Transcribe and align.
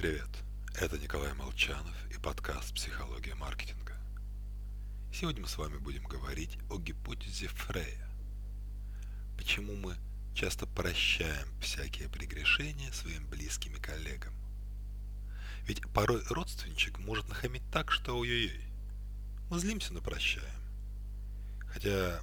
Привет, 0.00 0.30
это 0.76 0.96
Николай 0.96 1.34
Молчанов 1.34 1.94
и 2.10 2.18
подкаст 2.18 2.72
«Психология 2.72 3.34
маркетинга». 3.34 3.92
Сегодня 5.12 5.42
мы 5.42 5.46
с 5.46 5.58
вами 5.58 5.76
будем 5.76 6.04
говорить 6.04 6.56
о 6.70 6.78
гипотезе 6.78 7.48
Фрея. 7.48 8.08
Почему 9.36 9.76
мы 9.76 9.94
часто 10.34 10.66
прощаем 10.66 11.46
всякие 11.60 12.08
прегрешения 12.08 12.90
своим 12.92 13.28
близким 13.28 13.76
и 13.76 13.78
коллегам. 13.78 14.32
Ведь 15.66 15.82
порой 15.92 16.22
родственничек 16.30 16.98
может 17.00 17.28
нахамить 17.28 17.70
так, 17.70 17.90
что 17.90 18.16
ой-ой-ой. 18.16 18.64
Мы 19.50 19.58
злимся, 19.58 19.92
но 19.92 20.00
прощаем. 20.00 20.62
Хотя 21.74 22.22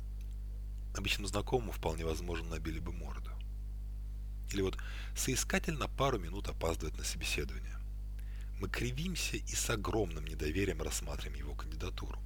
обычным 0.96 1.28
знакомым 1.28 1.72
вполне 1.72 2.06
возможно 2.06 2.50
набили 2.50 2.80
бы 2.80 2.92
морду. 2.92 3.30
Или 4.52 4.62
вот 4.62 4.78
соискатель 5.16 5.74
на 5.74 5.88
пару 5.88 6.20
минут 6.20 6.48
опаздывает 6.48 6.98
на 6.98 7.04
собеседование. 7.04 7.78
Мы 8.60 8.70
кривимся 8.70 9.38
и 9.38 9.56
с 9.56 9.70
огромным 9.70 10.26
недоверием 10.26 10.82
рассматриваем 10.82 11.38
его 11.38 11.54
кандидатуру. 11.54 12.20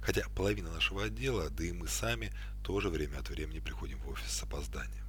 Хотя 0.00 0.28
половина 0.30 0.70
нашего 0.70 1.04
отдела, 1.04 1.48
да 1.50 1.64
и 1.64 1.72
мы 1.72 1.88
сами, 1.88 2.32
тоже 2.62 2.90
время 2.90 3.18
от 3.18 3.30
времени 3.30 3.60
приходим 3.60 3.98
в 3.98 4.08
офис 4.08 4.30
с 4.30 4.42
опозданием. 4.42 5.04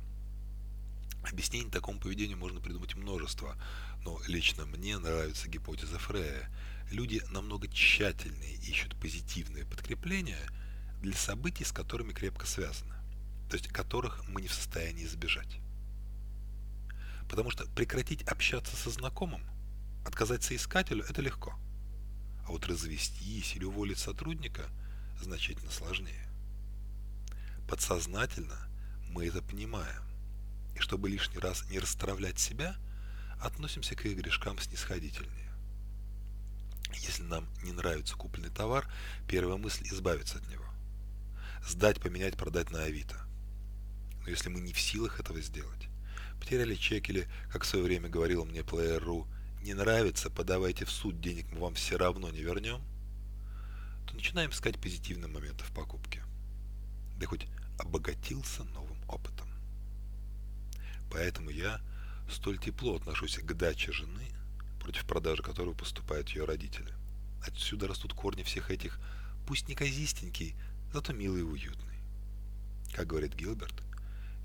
Объяснений 1.24 1.72
такому 1.72 2.00
поведению 2.00 2.38
можно 2.38 2.62
придумать 2.62 2.96
множество, 2.96 3.58
но 4.04 4.20
лично 4.28 4.66
мне 4.66 4.98
нравится 5.00 5.50
гипотеза 5.50 5.98
Фрея. 5.98 6.50
Люди 6.92 7.22
намного 7.32 7.68
тщательнее 7.68 8.54
ищут 8.56 8.96
позитивные 9.00 9.66
подкрепления 9.66 10.48
для 11.02 11.16
событий, 11.16 11.64
с 11.64 11.72
которыми 11.72 12.14
крепко 12.14 12.46
связаны, 12.46 12.94
то 13.50 13.58
есть 13.58 13.68
которых 13.70 14.24
мы 14.28 14.42
не 14.42 14.48
в 14.48 14.54
состоянии 14.54 15.06
избежать. 15.06 15.60
Потому 17.30 17.52
что 17.52 17.66
прекратить 17.72 18.24
общаться 18.24 18.76
со 18.76 18.90
знакомым, 18.90 19.44
отказать 20.06 20.44
соискателю– 20.44 21.04
это 21.10 21.22
легко. 21.22 21.58
А 22.46 22.52
вот 22.52 22.68
развестись 22.68 23.56
или 23.56 23.64
уволить 23.64 23.98
сотрудника 23.98 24.66
значительно 25.22 25.72
сложнее. 25.72 26.30
Подсознательно 27.68 28.68
мы 29.10 29.28
это 29.28 29.42
понимаем. 29.42 30.04
И 30.76 30.80
чтобы 30.80 31.10
лишний 31.10 31.40
раз 31.40 31.68
не 31.70 31.80
расстравлять 31.80 32.38
себя, 32.38 32.76
относимся 33.42 33.96
к 33.96 34.06
их 34.06 34.18
грешкам 34.18 34.60
снисходительнее. 34.60 35.52
Если 36.94 37.24
нам 37.24 37.48
не 37.64 37.72
нравится 37.72 38.16
купленный 38.16 38.50
товар, 38.50 38.88
первая 39.28 39.58
мысль– 39.58 39.88
избавиться 39.92 40.38
от 40.38 40.48
него. 40.48 40.66
Сдать, 41.68 42.00
поменять, 42.00 42.38
продать 42.38 42.72
на 42.72 42.84
Авито. 42.84 43.20
Но 44.22 44.30
если 44.30 44.50
мы 44.50 44.60
не 44.60 44.74
в 44.74 44.80
силах 44.80 45.20
этого 45.20 45.42
сделать, 45.42 45.88
потеряли 46.46 46.76
чек 46.76 47.10
или, 47.10 47.28
как 47.52 47.64
в 47.64 47.66
свое 47.66 47.84
время 47.84 48.08
говорил 48.08 48.46
мне 48.46 48.60
Player.ru, 48.60 49.26
не 49.64 49.74
нравится, 49.74 50.30
подавайте 50.30 50.86
в 50.86 50.92
суд, 50.92 51.20
денег 51.20 51.52
мы 51.52 51.60
вам 51.60 51.74
все 51.74 51.98
равно 51.98 52.30
не 52.30 52.42
вернем, 52.42 52.84
то 54.06 54.14
начинаем 54.14 54.52
искать 54.52 54.80
позитивные 54.80 55.28
моменты 55.28 55.64
в 55.64 55.72
покупке. 55.72 56.22
Да 57.18 57.26
хоть 57.26 57.48
обогатился 57.80 58.64
новым 58.64 58.98
опытом. 59.08 59.50
Поэтому 61.12 61.50
я 61.50 61.82
столь 62.30 62.60
тепло 62.60 62.96
отношусь 62.96 63.40
к 63.40 63.54
даче 63.54 63.92
жены, 63.92 64.28
против 64.80 65.06
продажи 65.06 65.42
которой 65.42 65.74
поступают 65.74 66.30
ее 66.30 66.46
родители. 66.46 66.94
Отсюда 67.44 67.88
растут 67.88 68.14
корни 68.14 68.44
всех 68.44 68.70
этих, 68.70 69.00
пусть 69.48 69.68
не 69.68 69.74
казистенький, 69.74 70.56
зато 70.94 71.12
милый 71.12 71.40
и 71.40 71.44
уютный. 71.44 71.98
Как 72.94 73.08
говорит 73.08 73.34
Гилберт, 73.34 73.85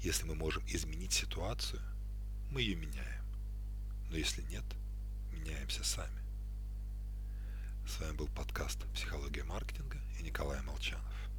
если 0.03 0.25
мы 0.25 0.35
можем 0.35 0.63
изменить 0.67 1.13
ситуацию, 1.13 1.83
мы 2.51 2.63
ее 2.63 2.75
меняем. 2.75 3.25
Но 4.11 4.17
если 4.17 4.43
нет, 4.43 4.65
меняемся 5.31 5.85
сами. 5.85 6.21
С 7.87 8.01
вами 8.01 8.17
был 8.17 8.29
подкаст 8.29 8.79
«Психология 8.95 9.45
маркетинга» 9.45 9.99
и 10.19 10.23
Николай 10.23 10.61
Молчанов. 10.63 11.30